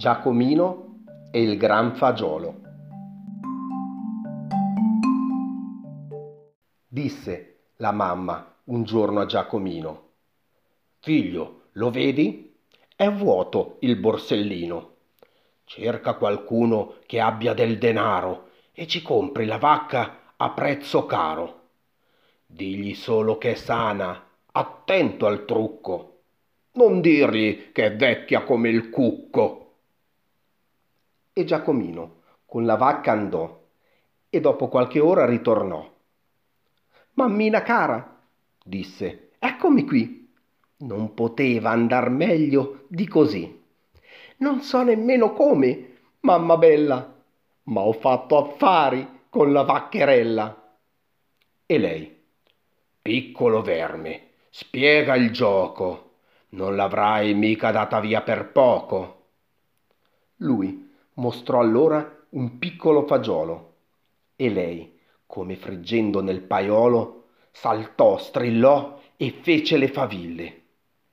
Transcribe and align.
Giacomino 0.00 1.02
e 1.30 1.42
il 1.42 1.58
gran 1.58 1.94
fagiolo. 1.94 2.62
Disse 6.88 7.58
la 7.76 7.92
mamma 7.92 8.50
un 8.64 8.84
giorno 8.84 9.20
a 9.20 9.26
Giacomino. 9.26 10.12
Figlio, 11.00 11.64
lo 11.72 11.90
vedi? 11.90 12.56
È 12.96 13.10
vuoto 13.10 13.76
il 13.80 13.96
borsellino. 13.96 14.94
Cerca 15.64 16.14
qualcuno 16.14 16.94
che 17.04 17.20
abbia 17.20 17.52
del 17.52 17.76
denaro 17.76 18.52
e 18.72 18.86
ci 18.86 19.02
compri 19.02 19.44
la 19.44 19.58
vacca 19.58 20.32
a 20.34 20.48
prezzo 20.52 21.04
caro. 21.04 21.64
Digli 22.46 22.94
solo 22.94 23.36
che 23.36 23.50
è 23.50 23.54
sana, 23.54 24.28
attento 24.50 25.26
al 25.26 25.44
trucco. 25.44 26.20
Non 26.72 27.02
dirgli 27.02 27.70
che 27.72 27.84
è 27.84 27.94
vecchia 27.94 28.44
come 28.44 28.70
il 28.70 28.88
cucco. 28.88 29.66
E 31.32 31.44
Giacomino 31.44 32.22
con 32.44 32.64
la 32.66 32.74
vacca 32.74 33.12
andò 33.12 33.60
e 34.28 34.40
dopo 34.40 34.68
qualche 34.68 34.98
ora 34.98 35.24
ritornò. 35.24 35.88
Mammina 37.12 37.62
cara, 37.62 38.20
disse, 38.64 39.30
eccomi 39.38 39.84
qui. 39.84 40.28
Non 40.78 41.14
poteva 41.14 41.70
andar 41.70 42.10
meglio 42.10 42.86
di 42.88 43.06
così. 43.06 43.62
Non 44.38 44.62
so 44.62 44.82
nemmeno 44.82 45.32
come, 45.32 45.98
mamma 46.20 46.56
bella, 46.56 47.22
ma 47.64 47.80
ho 47.82 47.92
fatto 47.92 48.38
affari 48.38 49.26
con 49.28 49.52
la 49.52 49.62
vaccherella. 49.62 50.76
E 51.66 51.78
lei? 51.78 52.22
Piccolo 53.02 53.62
verme, 53.62 54.30
spiega 54.50 55.14
il 55.14 55.30
gioco. 55.30 56.14
Non 56.50 56.74
l'avrai 56.74 57.34
mica 57.34 57.70
data 57.70 58.00
via 58.00 58.22
per 58.22 58.50
poco. 58.50 59.26
Lui 60.36 60.89
mostrò 61.20 61.60
allora 61.60 62.18
un 62.30 62.58
piccolo 62.58 63.06
fagiolo 63.06 63.74
e 64.36 64.50
lei, 64.50 64.98
come 65.26 65.56
friggendo 65.56 66.20
nel 66.20 66.40
paiolo, 66.40 67.24
saltò, 67.50 68.18
strillò 68.18 68.98
e 69.16 69.30
fece 69.30 69.76
le 69.76 69.88
faville. 69.88 70.62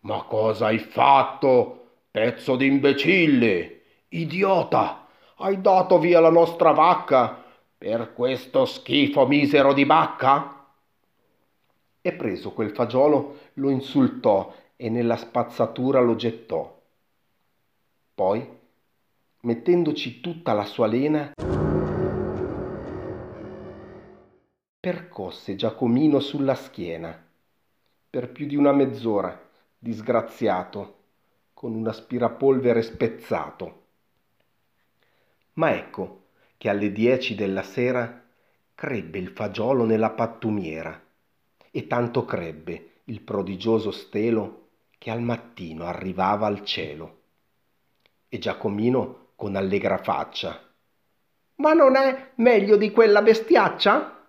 Ma 0.00 0.22
cosa 0.24 0.66
hai 0.66 0.78
fatto, 0.78 1.86
pezzo 2.10 2.56
d'imbecille? 2.56 3.80
Idiota, 4.08 5.06
hai 5.36 5.60
dato 5.60 5.98
via 5.98 6.20
la 6.20 6.30
nostra 6.30 6.72
vacca 6.72 7.42
per 7.78 8.12
questo 8.12 8.66
schifo 8.66 9.26
misero 9.26 9.72
di 9.72 9.86
bacca? 9.86 10.62
e 12.04 12.12
preso 12.12 12.50
quel 12.50 12.72
fagiolo 12.72 13.38
lo 13.54 13.70
insultò 13.70 14.52
e 14.76 14.90
nella 14.90 15.16
spazzatura 15.16 16.00
lo 16.00 16.16
gettò. 16.16 16.80
Poi, 18.14 18.60
mettendoci 19.44 20.20
tutta 20.20 20.52
la 20.52 20.64
sua 20.64 20.86
lena, 20.86 21.32
percosse 24.78 25.56
Giacomino 25.56 26.20
sulla 26.20 26.54
schiena 26.54 27.26
per 28.08 28.30
più 28.30 28.46
di 28.46 28.54
una 28.54 28.72
mezz'ora, 28.72 29.36
disgraziato, 29.76 30.98
con 31.54 31.74
un 31.74 31.88
aspirapolvere 31.88 32.82
spezzato. 32.82 33.80
Ma 35.54 35.74
ecco 35.74 36.26
che 36.56 36.68
alle 36.68 36.92
dieci 36.92 37.34
della 37.34 37.62
sera 37.64 38.24
crebbe 38.76 39.18
il 39.18 39.30
fagiolo 39.30 39.84
nella 39.84 40.10
pattumiera 40.10 41.02
e 41.72 41.86
tanto 41.88 42.24
crebbe 42.24 43.00
il 43.04 43.22
prodigioso 43.22 43.90
stelo 43.90 44.68
che 44.98 45.10
al 45.10 45.22
mattino 45.22 45.84
arrivava 45.84 46.46
al 46.46 46.64
cielo. 46.64 47.20
E 48.28 48.38
Giacomino 48.38 49.21
con 49.42 49.56
allegra 49.56 49.98
faccia. 49.98 50.56
Ma 51.56 51.72
non 51.72 51.96
è 51.96 52.30
meglio 52.36 52.76
di 52.76 52.92
quella 52.92 53.22
bestiaccia? 53.22 54.28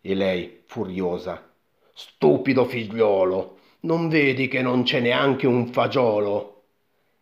E 0.00 0.14
lei, 0.14 0.62
furiosa. 0.64 1.46
Stupido 1.92 2.64
figliolo, 2.64 3.58
non 3.80 4.08
vedi 4.08 4.48
che 4.48 4.62
non 4.62 4.84
c'è 4.84 5.00
neanche 5.00 5.46
un 5.46 5.66
fagiolo? 5.66 6.62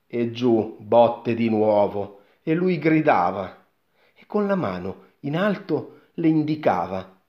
E 0.07 0.31
giù 0.31 0.77
botte 0.79 1.35
di 1.35 1.49
nuovo, 1.49 2.21
e 2.41 2.55
lui 2.55 2.79
gridava, 2.79 3.67
e 4.15 4.25
con 4.25 4.47
la 4.47 4.55
mano 4.55 5.07
in 5.23 5.37
alto 5.37 6.03
le 6.15 6.29
indicava 6.29 7.21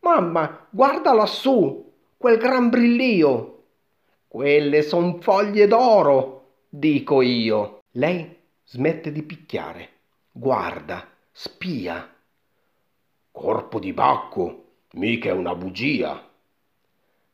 Mamma, 0.00 0.66
guarda 0.68 1.14
lassù, 1.14 1.90
quel 2.18 2.36
gran 2.36 2.68
brillio. 2.68 3.62
Quelle 4.28 4.82
son 4.82 5.22
foglie 5.22 5.66
d'oro, 5.66 6.56
dico 6.68 7.22
io. 7.22 7.78
Lei 7.92 8.38
smette 8.72 9.10
di 9.10 9.24
picchiare, 9.24 9.88
guarda, 10.30 11.04
spia. 11.32 12.08
Corpo 13.32 13.80
di 13.80 13.92
bacco, 13.92 14.64
mica 14.92 15.30
è 15.30 15.32
una 15.32 15.56
bugia. 15.56 16.24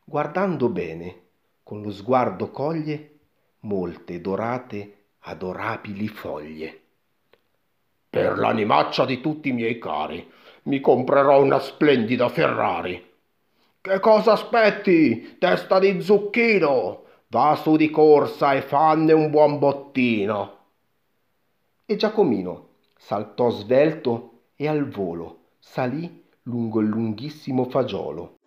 Guardando 0.03 0.71
bene, 0.71 1.21
con 1.63 1.83
lo 1.83 1.91
sguardo 1.91 2.51
coglie 2.51 3.19
molte 3.61 4.19
dorate, 4.23 5.09
adorabili 5.19 6.09
foglie. 6.09 6.81
Per 8.09 8.39
l'animaccia 8.39 9.05
di 9.05 9.21
tutti 9.21 9.51
i 9.51 9.53
miei 9.53 9.79
cari, 9.79 10.27
mi 10.63 10.81
comprerò 10.81 11.43
una 11.43 11.59
splendida 11.59 12.31
Ferrari. 12.31 13.13
Che 13.83 14.01
cosa 14.01 14.33
aspetti, 14.33 15.37
testa 15.39 15.79
di 15.81 16.01
zucchino? 16.01 17.05
Va 17.27 17.55
su 17.61 17.77
di 17.77 17.91
corsa 17.91 18.55
e 18.55 18.63
fanne 18.63 19.13
un 19.13 19.29
buon 19.29 19.59
bottino. 19.59 20.56
E 21.89 21.95
Giacomino 21.95 22.71
saltò 22.97 23.49
svelto 23.51 24.41
e 24.57 24.67
al 24.67 24.89
volo 24.89 25.51
salì 25.61 26.25
lungo 26.43 26.81
il 26.81 26.89
lunghissimo 26.89 27.67
fagiolo. 27.67 28.39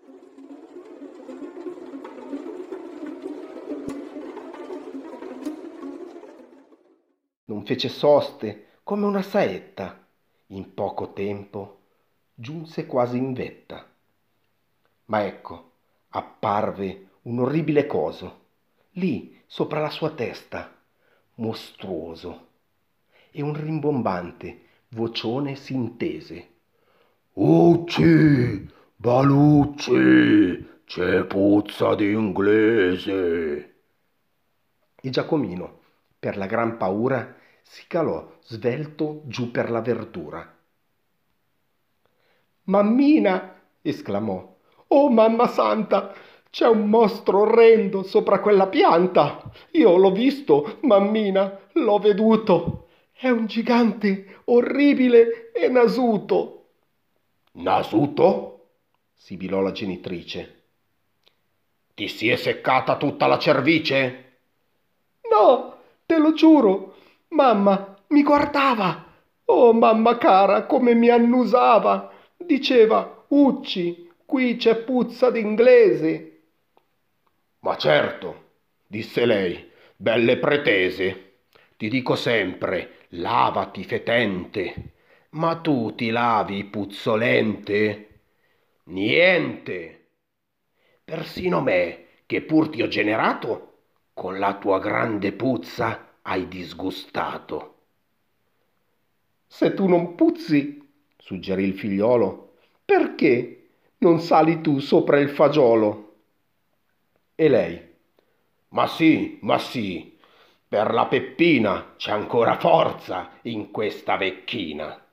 Non 7.46 7.66
fece 7.66 7.88
soste 7.88 8.72
come 8.84 9.06
una 9.06 9.22
saetta. 9.22 10.06
In 10.48 10.74
poco 10.74 11.14
tempo 11.14 11.78
giunse 12.34 12.86
quasi 12.88 13.16
in 13.16 13.32
vetta. 13.32 13.88
Ma 15.06 15.24
ecco, 15.24 15.72
apparve 16.10 17.08
un 17.22 17.40
orribile 17.40 17.86
coso, 17.86 18.40
lì 18.94 19.42
sopra 19.46 19.80
la 19.80 19.90
sua 19.90 20.10
testa, 20.10 20.76
mostruoso, 21.36 22.48
e 23.32 23.42
un 23.42 23.54
rimbombante 23.54 24.62
vocione 24.90 25.56
si 25.56 25.74
intese. 25.74 26.48
Ucci, 27.34 28.70
Balucci, 28.96 30.68
c'è 30.86 31.24
puzza 31.26 31.96
di 31.96 32.12
inglese. 32.12 33.76
E 35.02 35.10
Giacomino, 35.10 35.80
per 36.18 36.38
la 36.38 36.46
gran 36.46 36.78
paura, 36.78 37.36
si 37.62 37.86
calò 37.88 38.38
svelto 38.42 39.22
giù 39.26 39.52
per 39.52 39.70
la 39.70 39.82
verdura 39.82 40.58
Mammina! 42.70 43.56
esclamò. 43.82 44.56
Oh 44.90 45.10
mamma 45.10 45.48
santa! 45.48 46.14
C'è 46.52 46.68
un 46.68 46.88
mostro 46.88 47.42
orrendo 47.42 48.04
sopra 48.04 48.40
quella 48.42 48.68
pianta. 48.68 49.42
Io 49.72 49.98
l'ho 49.98 50.12
visto, 50.12 50.78
mammina, 50.82 51.60
l'ho 51.74 51.98
veduto. 51.98 52.89
È 53.22 53.28
un 53.28 53.48
gigante 53.48 54.44
orribile 54.46 55.52
e 55.52 55.68
nasuto. 55.68 56.68
Nasuto? 57.56 58.68
sibilò 59.14 59.60
la 59.60 59.74
genitrice. 59.74 60.62
Ti 61.96 62.08
si 62.08 62.30
è 62.30 62.38
seccata 62.38 62.96
tutta 62.96 63.28
la 63.28 63.38
cervice? 63.38 64.38
No, 65.30 65.80
te 66.06 66.18
lo 66.18 66.32
giuro. 66.32 66.96
Mamma 67.32 67.98
mi 68.08 68.24
guardava. 68.24 69.04
Oh 69.44 69.74
mamma 69.74 70.18
cara, 70.18 70.66
come 70.66 70.94
mi 70.94 71.10
annusava 71.10 72.14
diceva 72.38 73.26
Ucci, 73.28 74.10
qui 74.26 74.56
c'è 74.56 74.78
puzza 74.78 75.30
d'inglese. 75.30 76.44
Ma 77.60 77.76
certo, 77.76 78.44
disse 78.88 79.26
lei, 79.26 79.70
belle 79.98 80.38
pretese. 80.38 81.29
Ti 81.80 81.88
dico 81.88 82.16
sempre, 82.16 83.06
lavati 83.12 83.86
fetente. 83.86 84.92
Ma 85.30 85.62
tu 85.62 85.96
ti 85.96 86.10
lavi 86.10 86.66
puzzolente? 86.66 88.20
Niente. 88.88 90.10
Persino 91.06 91.62
me, 91.62 92.06
che 92.26 92.42
pur 92.42 92.68
ti 92.68 92.82
ho 92.82 92.88
generato, 92.90 93.84
con 94.14 94.40
la 94.40 94.58
tua 94.58 94.80
grande 94.80 95.32
puzza 95.32 96.18
hai 96.22 96.50
disgustato. 96.50 97.76
Se 99.48 99.74
tu 99.74 99.86
non 99.88 100.16
puzzi, 100.16 100.82
suggerì 101.18 101.66
il 101.66 101.78
figliolo, 101.78 102.54
perché 102.86 103.70
non 103.98 104.22
sali 104.22 104.62
tu 104.62 104.80
sopra 104.80 105.20
il 105.20 105.30
fagiolo? 105.30 106.16
E 107.36 107.48
lei, 107.50 107.82
ma 108.70 108.86
sì, 108.88 109.40
ma 109.42 109.58
sì, 109.58 110.19
Per 110.70 110.94
la 110.94 111.08
Peppina 111.08 111.96
c'è 111.98 112.12
ancora 112.12 112.60
forza 112.60 113.32
in 113.42 113.72
questa 113.72 114.18
vecchina. 114.18 115.04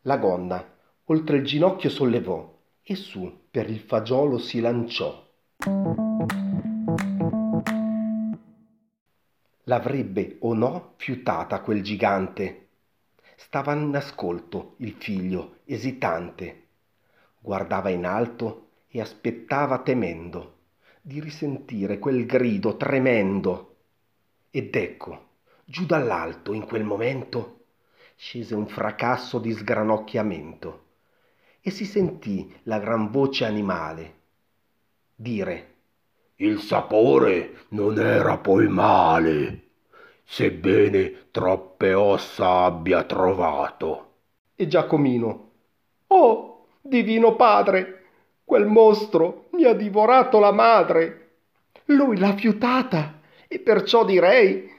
La 0.00 0.18
gonna 0.18 0.74
oltre 1.04 1.36
il 1.36 1.44
ginocchio 1.44 1.88
sollevò 1.88 2.58
e 2.82 2.96
su 2.96 3.46
per 3.52 3.70
il 3.70 3.78
fagiolo 3.78 4.36
si 4.38 4.58
lanciò. 4.58 5.24
L'avrebbe 9.62 10.38
o 10.40 10.54
no 10.54 10.94
fiutata 10.96 11.60
quel 11.60 11.80
gigante? 11.84 12.70
Stava 13.36 13.74
in 13.74 13.94
ascolto 13.94 14.74
il 14.78 14.96
figlio, 14.98 15.58
esitante. 15.66 16.64
Guardava 17.38 17.90
in 17.90 18.04
alto 18.04 18.70
e 18.88 19.00
aspettava 19.00 19.78
temendo 19.82 20.56
di 21.00 21.20
risentire 21.20 22.00
quel 22.00 22.26
grido 22.26 22.76
tremendo. 22.76 23.67
Ed 24.50 24.74
ecco, 24.74 25.26
giù 25.64 25.84
dall'alto 25.84 26.54
in 26.54 26.64
quel 26.64 26.82
momento 26.84 27.64
scese 28.16 28.54
un 28.54 28.66
fracasso 28.66 29.38
di 29.38 29.52
sgranocchiamento 29.52 30.86
e 31.60 31.70
si 31.70 31.84
sentì 31.84 32.52
la 32.62 32.78
gran 32.78 33.10
voce 33.10 33.44
animale 33.44 34.16
dire 35.14 35.74
Il 36.36 36.60
sapore 36.60 37.66
non 37.70 37.98
era 37.98 38.38
poi 38.38 38.68
male, 38.68 39.62
sebbene 40.24 41.30
troppe 41.30 41.92
ossa 41.92 42.64
abbia 42.64 43.02
trovato. 43.04 44.12
E 44.54 44.66
Giacomino, 44.66 45.50
oh, 46.06 46.68
divino 46.80 47.36
padre, 47.36 48.04
quel 48.44 48.66
mostro 48.66 49.48
mi 49.52 49.64
ha 49.64 49.74
divorato 49.74 50.38
la 50.38 50.52
madre. 50.52 51.32
Lui 51.86 52.16
l'ha 52.16 52.34
fiutata 52.34 53.17
e 53.48 53.58
perciò 53.58 54.04
direi 54.04 54.70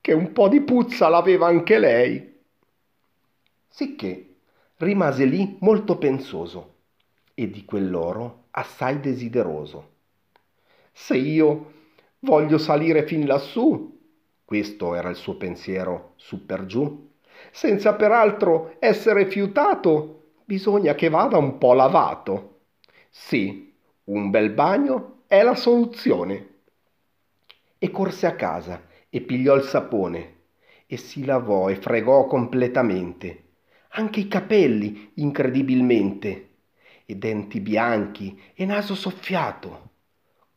che 0.00 0.12
un 0.12 0.32
po' 0.32 0.48
di 0.48 0.60
puzza 0.60 1.08
l'aveva 1.08 1.46
anche 1.46 1.78
lei. 1.78 2.38
Sicché 3.66 4.34
rimase 4.76 5.24
lì 5.24 5.56
molto 5.60 5.96
pensoso 5.96 6.74
e 7.34 7.50
di 7.50 7.64
quell'oro 7.64 8.44
assai 8.50 9.00
desideroso. 9.00 9.88
Se 10.92 11.16
io 11.16 11.72
voglio 12.20 12.58
salire 12.58 13.06
fin 13.06 13.26
lassù, 13.26 13.98
questo 14.44 14.94
era 14.94 15.08
il 15.08 15.16
suo 15.16 15.36
pensiero 15.36 16.12
su 16.16 16.44
per 16.44 16.66
giù, 16.66 17.08
senza 17.50 17.94
peraltro 17.94 18.76
essere 18.80 19.26
fiutato, 19.26 20.32
bisogna 20.44 20.94
che 20.94 21.08
vada 21.08 21.38
un 21.38 21.56
po' 21.56 21.72
lavato. 21.72 22.58
Sì, 23.08 23.72
un 24.04 24.30
bel 24.30 24.50
bagno 24.50 25.22
è 25.26 25.42
la 25.42 25.54
soluzione 25.54 26.49
e 27.82 27.90
corse 27.90 28.26
a 28.26 28.36
casa 28.36 28.82
e 29.08 29.22
pigliò 29.22 29.54
il 29.56 29.62
sapone 29.62 30.34
e 30.86 30.98
si 30.98 31.24
lavò 31.24 31.70
e 31.70 31.76
fregò 31.76 32.26
completamente, 32.26 33.44
anche 33.92 34.20
i 34.20 34.28
capelli 34.28 35.12
incredibilmente, 35.14 36.48
e 37.06 37.16
denti 37.16 37.58
bianchi 37.60 38.38
e 38.52 38.66
naso 38.66 38.94
soffiato, 38.94 39.88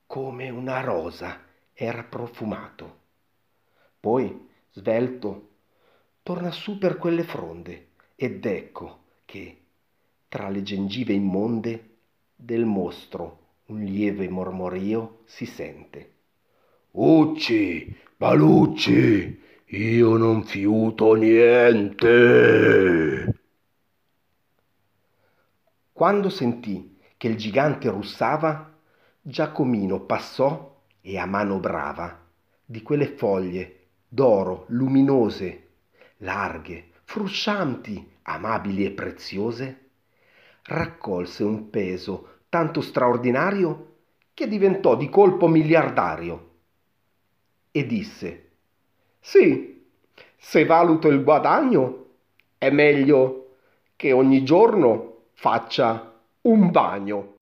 come 0.06 0.50
una 0.50 0.82
rosa 0.82 1.40
era 1.72 2.04
profumato. 2.04 3.00
Poi, 4.00 4.50
svelto, 4.72 5.50
torna 6.24 6.52
su 6.52 6.78
per 6.78 6.98
quelle 6.98 7.24
fronde 7.24 7.92
ed 8.16 8.46
ecco 8.46 9.04
che, 9.24 9.58
tra 10.28 10.50
le 10.50 10.62
gengive 10.62 11.14
immonde, 11.14 11.90
del 12.36 12.66
mostro 12.66 13.40
un 13.68 13.82
lieve 13.82 14.28
mormorio 14.28 15.22
si 15.26 15.46
sente. 15.46 16.13
Ucci, 16.96 17.92
Balucci, 18.16 19.42
io 19.66 20.16
non 20.16 20.44
fiuto 20.44 21.16
niente. 21.16 22.14
Quando 25.92 26.30
sentì 26.30 27.00
che 27.18 27.30
il 27.30 27.36
gigante 27.36 27.90
russava, 27.90 28.72
Giacomino 29.20 30.02
passò 30.02 30.84
e 31.02 31.18
a 31.18 31.26
mano 31.26 31.58
brava 31.58 32.16
di 32.64 32.84
quelle 32.84 33.08
foglie 33.08 33.88
d'oro 34.08 34.66
luminose, 34.68 35.70
larghe, 36.18 36.92
fruscianti, 37.06 38.18
amabili 38.22 38.86
e 38.86 38.92
preziose, 38.92 39.90
raccolse 40.62 41.44
un 41.44 41.72
peso 41.72 42.42
tanto 42.50 42.82
straordinario 42.82 43.96
che 44.36 44.48
diventò 44.48 44.96
di 44.96 45.10
colpo 45.10 45.48
miliardario 45.48 46.52
e 47.76 47.86
disse 47.88 48.52
Sì, 49.20 49.84
se 50.38 50.64
valuto 50.64 51.08
il 51.08 51.24
guadagno, 51.24 52.06
è 52.60 52.70
meglio 52.70 53.56
che 53.96 54.12
ogni 54.12 54.44
giorno 54.44 55.24
faccia 55.34 56.14
un 56.42 56.70
bagno. 56.70 57.34